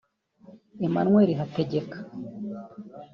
Emmanuel 0.85 1.29
Hategeka 1.39 1.97